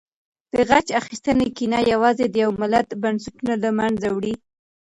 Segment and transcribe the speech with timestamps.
[0.53, 4.33] د غچ اخیستنې کینه یوازې د یو ملت بنسټونه له منځه وړي.